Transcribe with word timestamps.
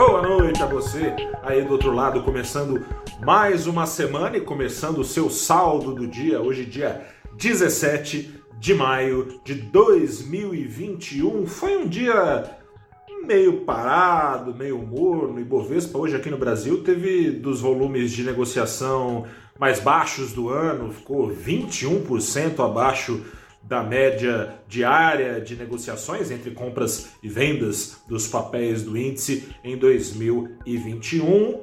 Boa 0.00 0.22
noite 0.22 0.62
a 0.62 0.66
você 0.66 1.14
aí 1.42 1.62
do 1.62 1.72
outro 1.72 1.92
lado, 1.92 2.22
começando 2.22 2.82
mais 3.22 3.66
uma 3.66 3.84
semana 3.84 4.38
e 4.38 4.40
começando 4.40 4.96
o 4.96 5.04
seu 5.04 5.28
saldo 5.28 5.94
do 5.94 6.06
dia, 6.06 6.40
hoje 6.40 6.64
dia 6.64 7.06
17 7.36 8.42
de 8.58 8.72
maio 8.72 9.38
de 9.44 9.52
2021. 9.52 11.46
Foi 11.46 11.76
um 11.76 11.86
dia 11.86 12.50
meio 13.26 13.60
parado, 13.66 14.54
meio 14.54 14.78
morno. 14.78 15.38
Ibovespa 15.38 15.98
hoje 15.98 16.16
aqui 16.16 16.30
no 16.30 16.38
Brasil 16.38 16.82
teve 16.82 17.30
dos 17.30 17.60
volumes 17.60 18.10
de 18.10 18.24
negociação 18.24 19.26
mais 19.58 19.80
baixos 19.80 20.32
do 20.32 20.48
ano, 20.48 20.90
ficou 20.90 21.28
21% 21.28 22.64
abaixo 22.64 23.22
da 23.62 23.82
média 23.82 24.54
diária 24.66 25.38
de 25.40 25.56
negociações 25.56 26.30
entre 26.30 26.52
compras 26.52 27.10
e 27.22 27.28
vendas 27.28 28.00
dos 28.08 28.26
papéis 28.26 28.82
do 28.82 28.96
índice 28.96 29.48
em 29.62 29.76
2021. 29.76 31.60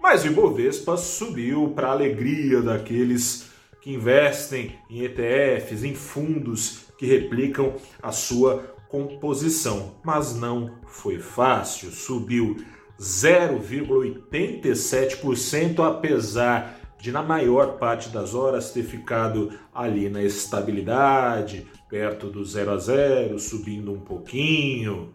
Mas 0.00 0.22
o 0.24 0.28
Ibovespa 0.28 0.96
subiu 0.96 1.72
para 1.74 1.88
a 1.88 1.92
alegria 1.92 2.62
daqueles 2.62 3.50
que 3.82 3.92
investem 3.92 4.78
em 4.88 5.02
ETFs, 5.04 5.82
em 5.84 5.94
fundos 5.94 6.86
que 6.98 7.04
replicam 7.06 7.74
a 8.02 8.10
sua 8.12 8.74
composição. 8.88 9.94
Mas 10.04 10.34
não 10.34 10.78
foi 10.86 11.18
fácil, 11.18 11.90
subiu 11.90 12.56
0,87%, 12.98 15.86
apesar 15.86 16.79
de, 17.00 17.10
na 17.10 17.22
maior 17.22 17.78
parte 17.78 18.10
das 18.10 18.34
horas, 18.34 18.70
ter 18.70 18.82
ficado 18.82 19.50
ali 19.74 20.08
na 20.08 20.22
estabilidade, 20.22 21.66
perto 21.88 22.28
do 22.28 22.44
0 22.44 22.70
a 22.72 22.76
0, 22.76 23.38
subindo 23.38 23.92
um 23.92 24.00
pouquinho. 24.00 25.14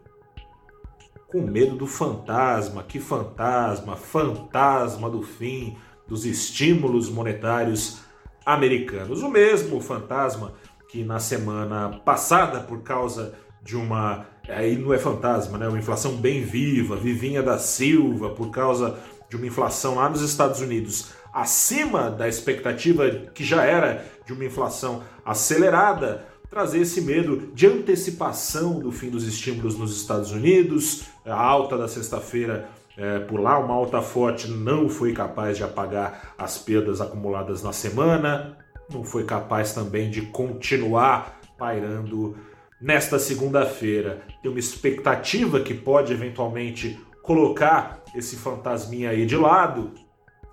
Com 1.27 1.41
medo 1.41 1.75
do 1.75 1.85
fantasma, 1.85 2.83
que 2.83 2.99
fantasma, 2.99 3.95
fantasma 3.95 5.09
do 5.09 5.21
fim 5.21 5.77
dos 6.07 6.25
estímulos 6.25 7.09
monetários 7.09 7.99
americanos. 8.45 9.21
O 9.21 9.29
mesmo 9.29 9.79
fantasma 9.79 10.53
que 10.87 11.03
na 11.03 11.19
semana 11.19 11.99
passada, 12.05 12.61
por 12.61 12.81
causa 12.81 13.33
de 13.61 13.75
uma. 13.75 14.27
Aí 14.47 14.77
não 14.77 14.93
é 14.93 14.97
fantasma, 14.97 15.57
né? 15.57 15.67
Uma 15.67 15.79
inflação 15.79 16.15
bem 16.15 16.41
viva, 16.43 16.95
Vivinha 16.95 17.41
da 17.41 17.57
Silva, 17.57 18.29
por 18.29 18.51
causa 18.51 18.97
de 19.27 19.35
uma 19.35 19.47
inflação 19.47 19.95
lá 19.95 20.07
nos 20.07 20.21
Estados 20.21 20.61
Unidos 20.61 21.11
acima 21.35 22.09
da 22.09 22.29
expectativa 22.29 23.09
que 23.33 23.43
já 23.43 23.65
era 23.65 24.05
de 24.25 24.31
uma 24.31 24.45
inflação 24.45 25.03
acelerada, 25.25 26.25
trazer 26.49 26.79
esse 26.79 27.01
medo 27.01 27.51
de 27.53 27.67
antecipação 27.67 28.79
do 28.79 28.89
fim 28.89 29.09
dos 29.09 29.27
estímulos 29.27 29.77
nos 29.77 29.93
Estados 29.99 30.31
Unidos, 30.31 31.03
a 31.25 31.35
alta 31.35 31.77
da 31.77 31.89
sexta-feira 31.89 32.69
é, 32.97 33.19
por 33.19 33.41
lá, 33.41 33.59
uma 33.59 33.73
alta 33.73 34.01
forte 34.01 34.49
não 34.49 34.87
foi 34.87 35.11
capaz 35.11 35.57
de 35.57 35.63
apagar 35.65 36.33
as 36.37 36.57
perdas 36.57 37.01
acumuladas 37.01 37.61
na 37.61 37.73
semana, 37.73 38.57
não 38.89 39.03
foi 39.03 39.25
capaz 39.25 39.73
também 39.73 40.09
de 40.09 40.21
continuar 40.21 41.41
pairando 41.57 42.37
nesta 42.79 43.19
segunda-feira. 43.19 44.21
Tem 44.41 44.49
uma 44.49 44.59
expectativa 44.59 45.59
que 45.59 45.73
pode 45.73 46.13
eventualmente 46.13 46.97
colocar 47.21 48.01
esse 48.15 48.37
fantasminha 48.37 49.09
aí 49.09 49.25
de 49.25 49.35
lado, 49.35 49.91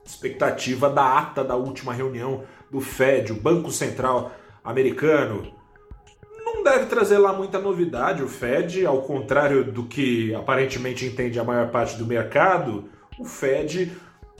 expectativa 0.04 0.90
da 0.90 1.18
ata 1.18 1.44
da 1.44 1.56
última 1.56 1.92
reunião 1.92 2.44
do 2.70 2.80
Fed, 2.80 3.32
o 3.32 3.40
Banco 3.40 3.70
Central 3.70 4.32
Americano. 4.64 5.52
Não 6.44 6.62
deve 6.62 6.86
trazer 6.86 7.18
lá 7.18 7.32
muita 7.32 7.58
novidade 7.58 8.22
o 8.22 8.28
Fed, 8.28 8.84
ao 8.84 9.02
contrário 9.02 9.64
do 9.64 9.84
que 9.84 10.34
aparentemente 10.34 11.06
entende 11.06 11.38
a 11.38 11.44
maior 11.44 11.70
parte 11.70 11.96
do 11.96 12.06
mercado, 12.06 12.84
o 13.18 13.24
Fed 13.24 13.92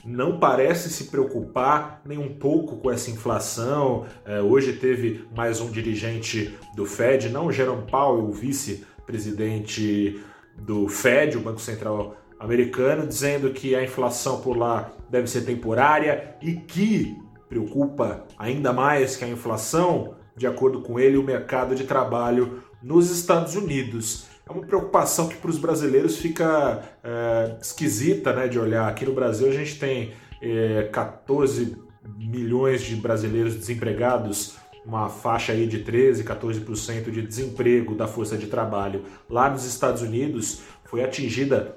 não 0.05 0.39
parece 0.39 0.91
se 0.91 1.05
preocupar 1.05 2.03
nem 2.05 2.19
um 2.19 2.35
pouco 2.35 2.77
com 2.79 2.91
essa 2.91 3.11
inflação. 3.11 4.07
É, 4.25 4.41
hoje 4.41 4.73
teve 4.75 5.25
mais 5.35 5.61
um 5.61 5.70
dirigente 5.70 6.59
do 6.75 6.85
Fed, 6.85 7.29
não 7.29 7.53
Jerome 7.53 7.89
Powell, 7.89 8.25
o 8.25 8.33
vice-presidente 8.33 10.20
do 10.57 10.89
Fed, 10.89 11.36
o 11.36 11.41
Banco 11.41 11.61
Central 11.61 12.17
americano, 12.42 13.07
dizendo 13.07 13.51
que 13.51 13.75
a 13.75 13.83
inflação 13.83 14.41
por 14.41 14.57
lá 14.57 14.91
deve 15.08 15.29
ser 15.29 15.42
temporária 15.42 16.35
e 16.42 16.55
que 16.55 17.17
preocupa 17.48 18.25
ainda 18.36 18.73
mais 18.73 19.17
que 19.17 19.25
a 19.25 19.29
inflação, 19.29 20.17
de 20.36 20.47
acordo 20.47 20.80
com 20.80 20.98
ele, 20.98 21.17
o 21.17 21.23
mercado 21.23 21.75
de 21.75 21.85
trabalho 21.85 22.63
nos 22.83 23.11
Estados 23.11 23.55
Unidos. 23.55 24.27
É 24.48 24.53
uma 24.53 24.63
preocupação 24.63 25.29
que 25.29 25.36
para 25.36 25.51
os 25.51 25.58
brasileiros 25.58 26.17
fica 26.17 26.83
é, 27.05 27.57
esquisita 27.61 28.33
né, 28.33 28.48
de 28.48 28.59
olhar. 28.59 28.89
Aqui 28.89 29.05
no 29.05 29.13
Brasil 29.13 29.48
a 29.48 29.53
gente 29.53 29.79
tem 29.79 30.13
é, 30.41 30.89
14 30.91 31.77
milhões 32.19 32.83
de 32.83 32.97
brasileiros 32.97 33.55
desempregados, 33.55 34.57
uma 34.85 35.09
faixa 35.09 35.53
aí 35.53 35.67
de 35.69 35.79
13, 35.79 36.24
14% 36.24 37.11
de 37.11 37.23
desemprego 37.23 37.95
da 37.95 38.09
força 38.09 38.36
de 38.36 38.48
trabalho. 38.48 39.05
Lá 39.30 39.48
nos 39.48 39.64
Estados 39.64 40.03
Unidos 40.03 40.63
foi 40.85 41.05
atingida 41.05 41.77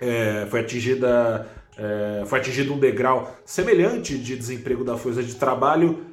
é, 0.00 0.46
foi 0.50 0.60
atingida 0.60 1.46
é, 1.78 2.24
foi 2.24 2.38
atingido 2.38 2.72
um 2.72 2.78
degrau 2.78 3.36
semelhante 3.44 4.16
de 4.16 4.36
desemprego 4.36 4.82
da 4.82 4.96
força 4.96 5.22
de 5.22 5.34
trabalho 5.34 6.06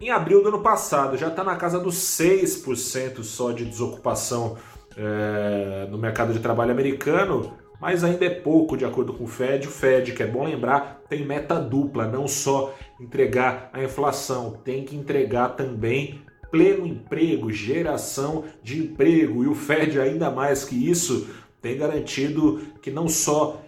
em 0.00 0.10
abril 0.10 0.42
do 0.42 0.48
ano 0.48 0.60
passado. 0.60 1.16
Já 1.16 1.28
está 1.28 1.42
na 1.42 1.56
casa 1.56 1.78
dos 1.78 1.96
6% 1.96 3.22
só 3.22 3.50
de 3.50 3.64
desocupação 3.64 4.56
é, 4.96 5.88
no 5.90 5.96
mercado 5.96 6.32
de 6.32 6.38
trabalho 6.38 6.70
americano, 6.70 7.54
mas 7.80 8.04
ainda 8.04 8.26
é 8.26 8.30
pouco 8.30 8.76
de 8.76 8.84
acordo 8.84 9.14
com 9.14 9.24
o 9.24 9.28
Fed. 9.28 9.66
O 9.66 9.70
Fed, 9.70 10.12
que 10.12 10.22
é 10.22 10.26
bom 10.26 10.44
lembrar, 10.44 11.02
tem 11.08 11.24
meta 11.24 11.58
dupla, 11.58 12.06
não 12.06 12.28
só 12.28 12.74
entregar 13.00 13.70
a 13.72 13.82
inflação, 13.82 14.60
tem 14.64 14.84
que 14.84 14.96
entregar 14.96 15.50
também 15.50 16.20
pleno 16.50 16.86
emprego, 16.86 17.50
geração 17.50 18.44
de 18.62 18.82
emprego. 18.82 19.44
E 19.44 19.48
o 19.48 19.54
Fed, 19.54 19.98
ainda 20.00 20.30
mais 20.30 20.64
que 20.64 20.90
isso, 20.90 21.28
tem 21.60 21.76
garantido 21.76 22.60
que 22.80 22.90
não 22.90 23.08
só 23.08 23.62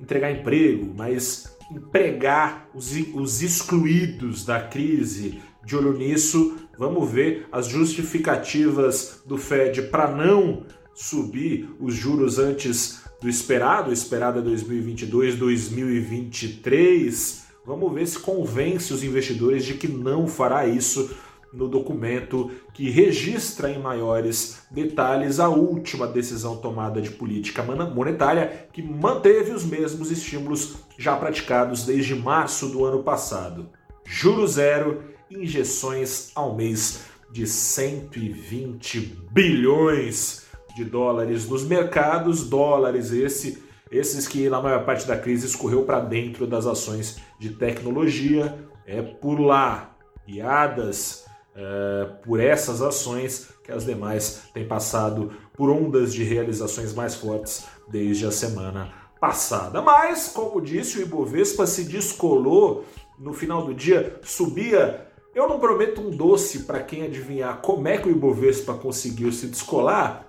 entregar 0.00 0.32
emprego, 0.32 0.92
mas 0.96 1.56
empregar 1.70 2.68
os, 2.74 2.92
os 3.14 3.42
excluídos 3.42 4.44
da 4.44 4.60
crise. 4.60 5.40
De 5.64 5.76
olho 5.76 5.96
nisso, 5.96 6.56
vamos 6.76 7.08
ver 7.10 7.46
as 7.52 7.68
justificativas 7.68 9.22
do 9.24 9.38
Fed 9.38 9.82
para 9.82 10.10
não 10.10 10.66
subir 10.94 11.70
os 11.78 11.94
juros 11.94 12.38
antes 12.38 13.02
do 13.20 13.28
esperado, 13.28 13.92
esperado 13.92 14.40
é 14.40 14.42
2022, 14.42 15.36
2023. 15.36 17.42
Vamos 17.64 17.94
ver 17.94 18.08
se 18.08 18.18
convence 18.18 18.92
os 18.92 19.04
investidores 19.04 19.64
de 19.64 19.74
que 19.74 19.86
não 19.86 20.26
fará 20.26 20.66
isso 20.66 21.14
no 21.52 21.68
documento 21.68 22.50
que 22.72 22.88
registra 22.88 23.70
em 23.70 23.78
maiores 23.78 24.62
detalhes 24.70 25.38
a 25.38 25.48
última 25.48 26.06
decisão 26.06 26.56
tomada 26.56 27.00
de 27.00 27.10
política 27.10 27.62
monetária, 27.62 28.68
que 28.72 28.82
manteve 28.82 29.52
os 29.52 29.64
mesmos 29.64 30.10
estímulos 30.10 30.76
já 30.96 31.14
praticados 31.16 31.84
desde 31.84 32.14
março 32.14 32.68
do 32.68 32.84
ano 32.84 33.02
passado. 33.02 33.68
Juro 34.04 34.46
zero, 34.46 35.02
injeções 35.30 36.30
ao 36.34 36.54
mês 36.56 37.04
de 37.30 37.46
120 37.46 39.00
bilhões 39.30 40.46
de 40.74 40.84
dólares 40.84 41.48
nos 41.48 41.64
mercados, 41.64 42.48
dólares 42.48 43.12
esse, 43.12 43.62
esses 43.90 44.26
que 44.26 44.48
na 44.48 44.60
maior 44.60 44.84
parte 44.84 45.06
da 45.06 45.18
crise 45.18 45.46
escorreu 45.46 45.84
para 45.84 46.00
dentro 46.00 46.46
das 46.46 46.66
ações 46.66 47.18
de 47.38 47.50
tecnologia, 47.50 48.58
é 48.86 49.02
por 49.02 49.38
lá, 49.38 49.94
guiadas 50.26 51.24
é, 51.54 52.08
por 52.24 52.40
essas 52.40 52.80
ações 52.80 53.48
que 53.62 53.70
as 53.70 53.84
demais 53.84 54.44
têm 54.54 54.66
passado 54.66 55.32
por 55.54 55.70
ondas 55.70 56.12
de 56.12 56.24
realizações 56.24 56.94
mais 56.94 57.14
fortes 57.14 57.66
desde 57.88 58.26
a 58.26 58.32
semana 58.32 58.92
passada. 59.20 59.80
Mas, 59.80 60.28
como 60.28 60.60
disse, 60.60 60.98
o 60.98 61.02
Ibovespa 61.02 61.66
se 61.66 61.84
descolou 61.84 62.84
no 63.18 63.32
final 63.32 63.64
do 63.64 63.74
dia, 63.74 64.18
subia. 64.22 65.06
Eu 65.34 65.48
não 65.48 65.60
prometo 65.60 66.00
um 66.00 66.10
doce 66.10 66.64
para 66.64 66.82
quem 66.82 67.04
adivinhar 67.04 67.60
como 67.60 67.86
é 67.86 67.96
que 67.96 68.08
o 68.08 68.10
Ibovespa 68.10 68.74
conseguiu 68.74 69.30
se 69.30 69.46
descolar, 69.46 70.26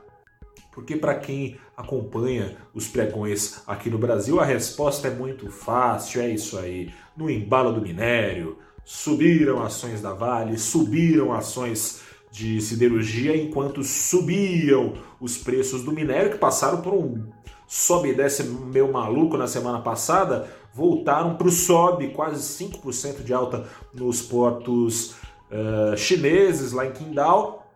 porque 0.71 0.95
para 0.95 1.15
quem 1.15 1.57
acompanha 1.75 2.55
os 2.73 2.87
pregões 2.87 3.61
aqui 3.65 3.89
no 3.89 3.97
Brasil, 3.97 4.39
a 4.39 4.45
resposta 4.45 5.07
é 5.07 5.11
muito 5.11 5.49
fácil, 5.49 6.21
é 6.21 6.29
isso 6.29 6.57
aí. 6.57 6.93
No 7.17 7.29
embalo 7.29 7.73
do 7.73 7.81
minério, 7.81 8.57
Subiram 8.85 9.61
ações 9.63 10.01
da 10.01 10.13
Vale, 10.13 10.57
subiram 10.57 11.33
ações 11.33 12.01
de 12.31 12.59
siderurgia, 12.59 13.37
enquanto 13.37 13.83
subiam 13.83 14.93
os 15.21 15.37
preços 15.37 15.83
do 15.83 15.91
minério, 15.91 16.31
que 16.31 16.37
passaram 16.37 16.81
por 16.81 16.93
um 16.93 17.23
sobe 17.67 18.09
e 18.09 18.13
desce 18.13 18.43
meio 18.43 18.91
maluco 18.91 19.37
na 19.37 19.47
semana 19.47 19.79
passada, 19.79 20.49
voltaram 20.73 21.35
para 21.35 21.47
o 21.47 21.51
sobe, 21.51 22.09
quase 22.09 22.65
5% 22.65 23.23
de 23.23 23.33
alta 23.33 23.67
nos 23.93 24.21
portos 24.21 25.11
uh, 25.51 25.95
chineses, 25.95 26.71
lá 26.71 26.85
em 26.85 26.91
Qingdao, 26.91 27.67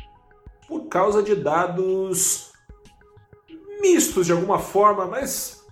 por 0.67 0.85
causa 0.87 1.21
de 1.21 1.35
dados 1.35 2.51
mistos 3.79 4.25
de 4.25 4.31
alguma 4.31 4.59
forma, 4.59 5.05
mas 5.05 5.63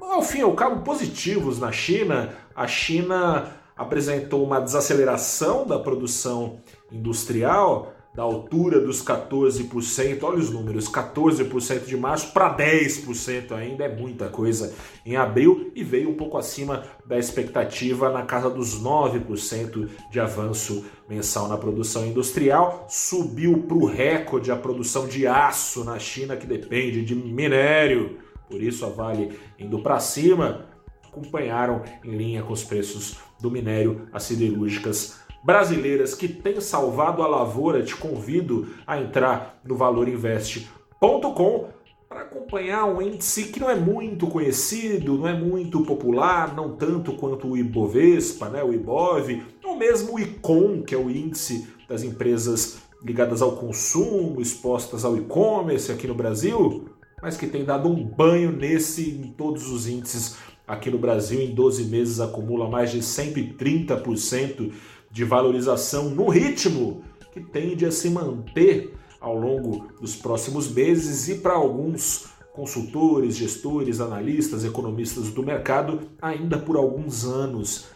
ao 0.00 0.22
fim 0.22 0.38
e 0.38 0.42
ao 0.42 0.54
cabo, 0.54 0.82
positivos 0.82 1.58
na 1.58 1.72
China. 1.72 2.34
A 2.54 2.66
China 2.66 3.52
apresentou 3.76 4.44
uma 4.44 4.60
desaceleração 4.60 5.66
da 5.66 5.78
produção 5.78 6.60
industrial 6.90 7.92
da 8.14 8.22
altura 8.22 8.80
dos 8.80 9.04
14%, 9.04 10.22
olha 10.22 10.38
os 10.38 10.48
números, 10.48 10.88
14% 10.88 11.84
de 11.84 11.96
março 11.96 12.32
para 12.32 12.56
10% 12.56 13.50
ainda, 13.52 13.84
é 13.84 13.94
muita 13.94 14.28
coisa 14.28 14.72
em 15.04 15.16
abril. 15.16 15.72
E 15.74 15.82
veio 15.82 16.10
um 16.10 16.14
pouco 16.14 16.38
acima 16.38 16.84
da 17.04 17.18
expectativa 17.18 18.10
na 18.10 18.22
casa 18.22 18.48
dos 18.48 18.80
9% 18.80 19.88
de 20.12 20.20
avanço 20.20 20.84
mensal 21.08 21.48
na 21.48 21.58
produção 21.58 22.06
industrial, 22.06 22.86
subiu 22.88 23.64
para 23.66 23.76
o 23.76 23.84
recorde 23.84 24.52
a 24.52 24.56
produção 24.56 25.08
de 25.08 25.26
aço 25.26 25.82
na 25.82 25.98
China, 25.98 26.36
que 26.36 26.46
depende 26.46 27.04
de 27.04 27.16
minério, 27.16 28.18
por 28.48 28.62
isso 28.62 28.86
a 28.86 28.88
Vale 28.88 29.36
indo 29.58 29.80
para 29.80 29.98
cima, 29.98 30.66
acompanharam 31.14 31.82
em 32.04 32.10
linha 32.10 32.42
com 32.42 32.52
os 32.52 32.64
preços 32.64 33.18
do 33.40 33.50
minério 33.50 34.08
as 34.12 34.24
siderúrgicas 34.24 35.20
brasileiras 35.44 36.14
que 36.14 36.26
têm 36.26 36.60
salvado 36.60 37.22
a 37.22 37.28
lavoura, 37.28 37.82
te 37.82 37.94
convido 37.94 38.66
a 38.86 38.98
entrar 38.98 39.60
no 39.64 39.76
valorinvest.com 39.76 41.68
para 42.08 42.22
acompanhar 42.22 42.86
um 42.86 43.02
índice 43.02 43.44
que 43.44 43.60
não 43.60 43.68
é 43.68 43.74
muito 43.74 44.26
conhecido, 44.26 45.18
não 45.18 45.28
é 45.28 45.38
muito 45.38 45.82
popular, 45.84 46.54
não 46.54 46.76
tanto 46.76 47.12
quanto 47.12 47.48
o 47.48 47.56
Ibovespa, 47.56 48.48
né, 48.48 48.62
o 48.62 48.72
Ibov, 48.72 49.42
ou 49.64 49.76
mesmo 49.76 50.14
o 50.14 50.20
ICOM, 50.20 50.82
que 50.82 50.94
é 50.94 50.98
o 50.98 51.10
índice 51.10 51.68
das 51.88 52.02
empresas 52.02 52.78
ligadas 53.02 53.42
ao 53.42 53.56
consumo, 53.56 54.40
expostas 54.40 55.04
ao 55.04 55.16
e-commerce 55.16 55.92
aqui 55.92 56.06
no 56.06 56.14
Brasil, 56.14 56.88
mas 57.20 57.36
que 57.36 57.46
tem 57.46 57.64
dado 57.64 57.88
um 57.88 58.02
banho 58.02 58.52
nesse 58.52 59.10
em 59.10 59.32
todos 59.32 59.70
os 59.70 59.86
índices 59.86 60.36
aqui 60.66 60.90
no 60.90 60.98
Brasil 60.98 61.40
em 61.40 61.54
12 61.54 61.84
meses 61.84 62.20
acumula 62.20 62.68
mais 62.68 62.90
de 62.90 62.98
130% 63.00 64.72
de 65.10 65.24
valorização 65.24 66.10
no 66.10 66.28
ritmo 66.28 67.04
que 67.32 67.40
tende 67.40 67.84
a 67.84 67.90
se 67.90 68.10
manter 68.10 68.94
ao 69.20 69.36
longo 69.36 69.88
dos 70.00 70.14
próximos 70.16 70.70
meses. 70.70 71.28
E 71.28 71.36
para 71.36 71.54
alguns 71.54 72.26
consultores, 72.52 73.36
gestores, 73.36 74.00
analistas, 74.00 74.64
economistas 74.64 75.30
do 75.30 75.42
mercado 75.42 76.00
ainda 76.22 76.58
por 76.58 76.76
alguns 76.76 77.24
anos 77.24 77.86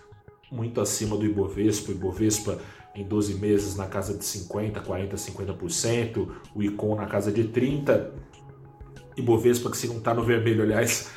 muito 0.51 0.81
acima 0.81 1.17
do 1.17 1.25
Ibovespa, 1.25 1.93
Ibovespa 1.93 2.59
em 2.95 3.05
12 3.05 3.35
meses 3.35 3.77
na 3.77 3.87
casa 3.87 4.17
de 4.17 4.25
50, 4.25 4.81
40, 4.81 5.17
50%, 5.17 6.29
o 6.55 6.63
ICOM 6.63 6.97
na 6.97 7.07
casa 7.07 7.31
de 7.31 7.45
30, 7.45 8.13
Ibovespa 9.17 9.71
que 9.71 9.77
se 9.77 9.87
não 9.87 9.99
está 9.99 10.15
no 10.15 10.25
vermelho, 10.25 10.63
aliás, 10.63 11.11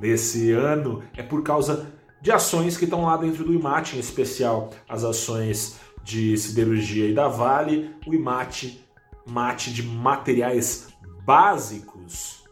nesse 0.00 0.52
ano, 0.52 1.02
é 1.16 1.22
por 1.22 1.42
causa 1.42 1.86
de 2.20 2.32
ações 2.32 2.76
que 2.76 2.84
estão 2.84 3.04
lá 3.04 3.16
dentro 3.16 3.44
do 3.44 3.54
IMAT, 3.54 3.96
em 3.96 4.00
especial 4.00 4.70
as 4.88 5.04
ações 5.04 5.78
de 6.02 6.36
siderurgia 6.36 7.08
e 7.08 7.14
da 7.14 7.28
Vale, 7.28 7.94
o 8.06 8.14
IMAT, 8.14 8.84
mate 9.26 9.72
de 9.72 9.82
materiais 9.82 10.88
básicos, 11.24 12.44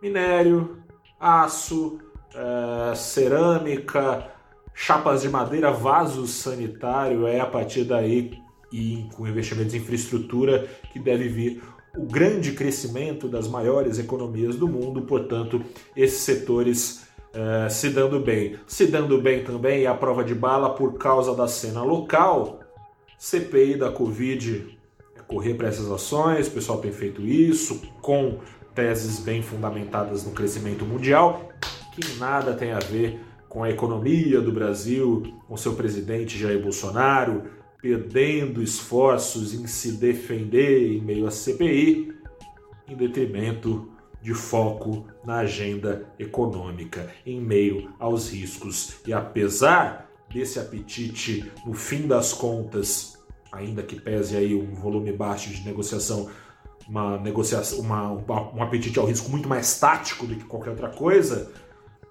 minério, 0.00 0.78
aço, 1.18 1.98
é, 2.34 2.94
cerâmica, 2.94 4.32
chapas 4.72 5.22
de 5.22 5.28
madeira, 5.28 5.72
vaso 5.72 6.26
sanitário, 6.26 7.26
é 7.26 7.40
a 7.40 7.46
partir 7.46 7.84
daí 7.84 8.40
e 8.72 9.08
com 9.14 9.26
investimentos 9.26 9.74
em 9.74 9.78
infraestrutura 9.78 10.68
que 10.92 10.98
deve 10.98 11.28
vir 11.28 11.62
o 11.96 12.04
grande 12.04 12.52
crescimento 12.52 13.28
das 13.28 13.48
maiores 13.48 13.98
economias 13.98 14.56
do 14.56 14.68
mundo, 14.68 15.02
portanto, 15.02 15.62
esses 15.96 16.20
setores 16.20 17.06
é, 17.32 17.68
se 17.68 17.90
dando 17.90 18.20
bem. 18.20 18.58
Se 18.66 18.86
dando 18.86 19.20
bem 19.20 19.44
também 19.44 19.86
a 19.86 19.94
prova 19.94 20.24
de 20.24 20.34
bala 20.34 20.74
por 20.74 20.94
causa 20.98 21.34
da 21.34 21.48
cena 21.48 21.82
local. 21.82 22.60
CPI 23.18 23.76
da 23.76 23.90
Covid 23.90 24.78
é 25.16 25.20
correr 25.20 25.54
para 25.54 25.68
essas 25.68 25.90
ações, 25.90 26.48
o 26.48 26.52
pessoal 26.52 26.78
tem 26.78 26.92
feito 26.92 27.22
isso 27.22 27.82
com 28.00 28.38
teses 28.74 29.18
bem 29.18 29.42
fundamentadas 29.42 30.24
no 30.24 30.30
crescimento 30.30 30.86
mundial, 30.86 31.50
que 31.92 32.18
nada 32.18 32.54
tem 32.54 32.72
a 32.72 32.78
ver 32.78 33.20
com 33.48 33.62
a 33.62 33.68
economia 33.68 34.40
do 34.40 34.52
Brasil, 34.52 35.34
com 35.46 35.56
seu 35.56 35.74
presidente 35.74 36.38
Jair 36.38 36.62
Bolsonaro 36.62 37.59
perdendo 37.80 38.62
esforços 38.62 39.54
em 39.54 39.66
se 39.66 39.92
defender 39.92 40.92
em 40.92 41.00
meio 41.00 41.26
à 41.26 41.30
CPI, 41.30 42.12
em 42.88 42.96
detrimento 42.96 43.90
de 44.20 44.34
foco 44.34 45.06
na 45.24 45.38
agenda 45.38 46.06
econômica, 46.18 47.10
em 47.24 47.40
meio 47.40 47.90
aos 47.98 48.30
riscos. 48.30 48.96
E 49.06 49.12
apesar 49.12 50.10
desse 50.32 50.58
apetite, 50.58 51.50
no 51.64 51.72
fim 51.72 52.06
das 52.06 52.32
contas, 52.32 53.18
ainda 53.50 53.82
que 53.82 53.98
pese 53.98 54.36
aí 54.36 54.54
um 54.54 54.74
volume 54.74 55.12
baixo 55.12 55.50
de 55.50 55.64
negociação, 55.64 56.28
uma 56.86 57.18
negociação, 57.18 57.80
uma, 57.80 58.12
um 58.12 58.62
apetite 58.62 58.98
ao 58.98 59.06
risco 59.06 59.30
muito 59.30 59.48
mais 59.48 59.78
tático 59.78 60.26
do 60.26 60.34
que 60.34 60.44
qualquer 60.44 60.70
outra 60.70 60.90
coisa, 60.90 61.50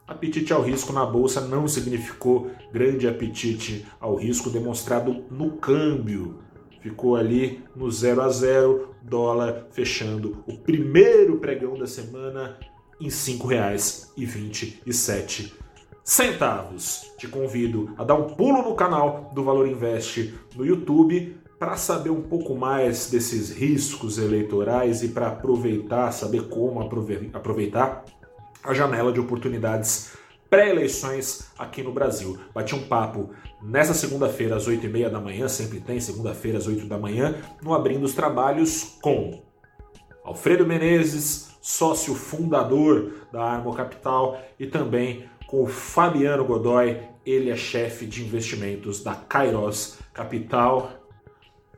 apetite 0.09 0.51
ao 0.51 0.61
risco 0.61 0.91
na 0.91 1.05
bolsa 1.05 1.41
não 1.41 1.67
significou 1.67 2.49
grande 2.73 3.07
apetite 3.07 3.85
ao 3.99 4.15
risco 4.15 4.49
demonstrado 4.49 5.23
no 5.29 5.51
câmbio 5.51 6.39
ficou 6.81 7.15
ali 7.15 7.63
no 7.75 7.91
0 7.91 8.21
a 8.21 8.29
0, 8.29 8.95
dólar 9.01 9.67
fechando 9.71 10.43
o 10.47 10.55
primeiro 10.57 11.37
pregão 11.37 11.77
da 11.77 11.85
semana 11.87 12.57
em 12.99 13.05
R$ 13.05 13.11
5,27 13.11 15.53
centavos. 16.03 17.13
Te 17.17 17.27
convido 17.27 17.93
a 17.97 18.03
dar 18.03 18.15
um 18.15 18.35
pulo 18.35 18.61
no 18.63 18.75
canal 18.75 19.31
do 19.33 19.43
Valor 19.43 19.67
Invest 19.67 20.33
no 20.55 20.65
YouTube 20.65 21.37
para 21.59 21.75
saber 21.75 22.09
um 22.09 22.21
pouco 22.21 22.55
mais 22.55 23.11
desses 23.11 23.51
riscos 23.51 24.17
eleitorais 24.17 25.03
e 25.03 25.09
para 25.09 25.27
aproveitar, 25.27 26.11
saber 26.11 26.47
como 26.47 26.81
aproveitar 26.81 28.05
a 28.63 28.73
janela 28.73 29.11
de 29.11 29.19
oportunidades 29.19 30.17
pré-eleições 30.49 31.51
aqui 31.57 31.83
no 31.83 31.93
Brasil. 31.93 32.39
Bati 32.53 32.75
um 32.75 32.87
papo 32.87 33.29
nessa 33.61 33.93
segunda-feira 33.93 34.55
às 34.55 34.67
8h30 34.67 35.09
da 35.09 35.19
manhã, 35.19 35.47
sempre 35.47 35.79
tem, 35.79 35.99
segunda-feira 35.99 36.57
às 36.57 36.67
8 36.67 36.85
da 36.87 36.97
manhã, 36.97 37.35
no 37.61 37.73
Abrindo 37.73 38.03
os 38.03 38.13
Trabalhos 38.13 38.97
com 39.01 39.43
Alfredo 40.23 40.65
Menezes, 40.65 41.57
sócio 41.61 42.15
fundador 42.15 43.27
da 43.31 43.43
Armo 43.43 43.73
Capital, 43.73 44.39
e 44.59 44.65
também 44.65 45.29
com 45.47 45.63
o 45.63 45.67
Fabiano 45.67 46.45
Godoy, 46.45 46.99
ele 47.25 47.49
é 47.49 47.55
chefe 47.55 48.05
de 48.05 48.23
investimentos 48.23 49.03
da 49.03 49.15
Kairos 49.15 49.97
Capital. 50.13 50.91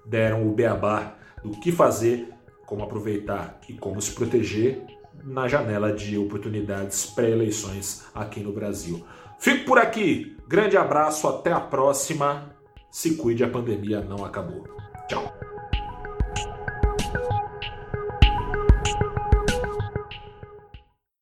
Deram 0.05 0.47
o 0.47 0.51
beabá 0.51 1.15
do 1.43 1.51
que 1.51 1.71
fazer, 1.71 2.27
como 2.65 2.83
aproveitar 2.83 3.59
e 3.69 3.73
como 3.73 4.01
se 4.01 4.11
proteger 4.11 4.85
na 5.23 5.47
janela 5.47 5.91
de 5.91 6.17
oportunidades 6.17 7.05
pré-eleições 7.05 8.05
aqui 8.13 8.39
no 8.39 8.51
Brasil. 8.51 9.05
Fico 9.39 9.65
por 9.65 9.77
aqui. 9.79 10.37
Grande 10.47 10.77
abraço, 10.77 11.27
até 11.27 11.51
a 11.51 11.59
próxima. 11.59 12.55
Se 12.89 13.15
cuide, 13.15 13.43
a 13.43 13.49
pandemia 13.49 14.01
não 14.01 14.25
acabou. 14.25 14.63
Tchau. 15.07 15.50